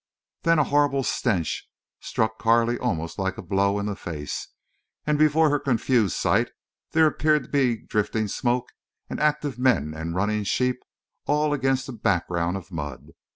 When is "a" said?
0.57-0.63, 3.37-3.43, 11.87-11.91